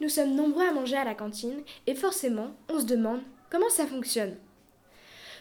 [0.00, 3.86] Nous sommes nombreux à manger à la cantine et forcément, on se demande comment ça
[3.86, 4.36] fonctionne.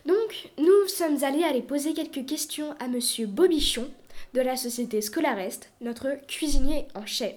[0.05, 3.87] Donc, nous sommes allés aller poser quelques questions à monsieur Bobichon
[4.33, 7.35] de la société Scolarest, notre cuisinier en chef.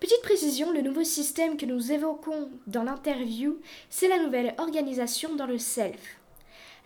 [0.00, 3.58] Petite précision, le nouveau système que nous évoquons dans l'interview,
[3.90, 6.18] c'est la nouvelle organisation dans le self.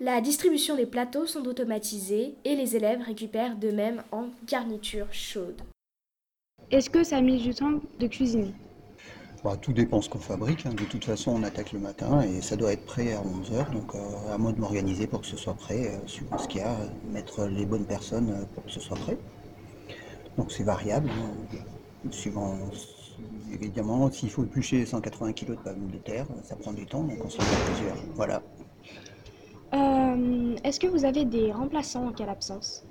[0.01, 5.61] La distribution des plateaux sont automatisés et les élèves récupèrent d'eux-mêmes en garniture chaude.
[6.71, 8.53] Est-ce que ça a mis du temps de cuisiner?
[9.45, 10.67] Bah, tout dépend ce qu'on fabrique.
[10.67, 10.75] hein.
[10.75, 13.71] De toute façon, on attaque le matin et ça doit être prêt à 11h.
[13.71, 16.61] Donc, euh, à moi de m'organiser pour que ce soit prêt, euh, suivant ce qu'il
[16.61, 19.19] y a, euh, mettre les bonnes personnes euh, pour que ce soit prêt.
[20.37, 21.11] Donc, c'est variable.
[21.11, 21.35] hein.
[22.11, 22.59] Suivant,
[23.53, 27.25] évidemment, s'il faut éplucher 180 kg de pommes de terre, ça prend du temps, donc
[27.25, 27.97] on s'en fait plusieurs.
[28.17, 28.43] Voilà.
[29.75, 32.83] Euh, Est-ce que vous avez des remplaçants en cas d'absence?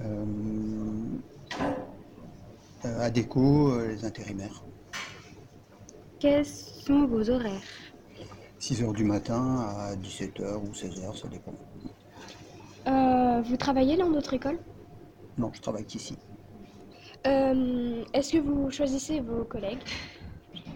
[0.00, 0.24] Euh,
[2.84, 4.64] euh, à déco, euh, les intérimaires.
[6.20, 7.62] Quels sont vos horaires?
[8.60, 11.54] 6h du matin à 17h ou 16h, ça dépend.
[12.88, 14.58] Euh, Vous travaillez dans d'autres écoles
[15.36, 16.16] Non, je travaille qu'ici.
[17.26, 19.82] Euh, Est-ce que vous choisissez vos collègues?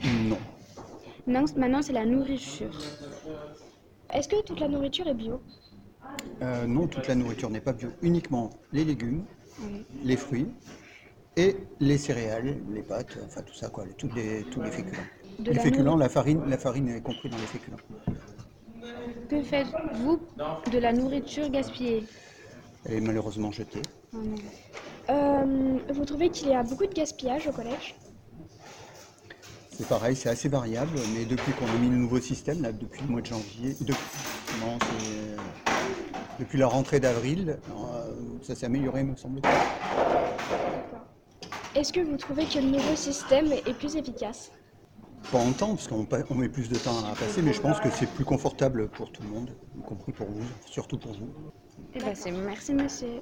[0.05, 0.39] Non.
[1.27, 2.77] Non, Maintenant, c'est la nourriture.
[4.13, 5.41] Est-ce que toute la nourriture est bio?
[6.43, 7.89] Euh, non, toute la nourriture n'est pas bio.
[8.03, 9.25] Uniquement les légumes,
[9.61, 9.85] Oui.
[10.05, 10.49] les fruits
[11.37, 15.07] et les céréales, les pâtes, enfin tout ça quoi, les- tous les, tous les féculents.
[15.39, 17.77] De les la féculents, la farine, la farine est compris dans les féculents.
[19.29, 20.21] Que faites-vous
[20.71, 22.05] de la nourriture gaspillée?
[22.85, 23.83] Elle est malheureusement jetée.
[24.15, 24.37] Oh non.
[25.11, 27.95] Euh, Vous trouvez qu'il y a beaucoup de gaspillage au collège?
[29.71, 33.03] C'est pareil, c'est assez variable, mais depuis qu'on a mis le nouveau système, là, depuis
[33.03, 33.75] le mois de janvier,
[34.61, 39.51] non, c'est- depuis la rentrée d'avril, euh, ça s'est amélioré, me semble-t-il.
[41.81, 44.53] Est-ce que vous trouvez que le nouveau système est plus efficace?
[45.31, 47.91] Pas en temps, parce qu'on met plus de temps à passer, mais je pense que
[47.91, 51.31] c'est plus confortable pour tout le monde, y compris pour vous, surtout pour vous.
[51.95, 53.21] Eh ben, c'est merci monsieur.